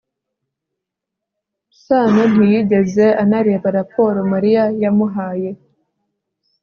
sano 1.83 2.21
ntiyigeze 2.31 3.05
anareba 3.23 3.67
raporo 3.77 4.19
mariya 4.33 4.63
yamuhaye 4.83 5.49